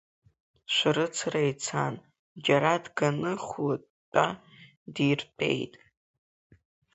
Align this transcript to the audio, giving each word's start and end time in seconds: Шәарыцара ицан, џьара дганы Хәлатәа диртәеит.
Шәарыцара 0.73 1.41
ицан, 1.51 1.95
џьара 2.45 2.73
дганы 2.83 3.31
Хәлатәа 3.45 4.25
диртәеит. 4.93 5.73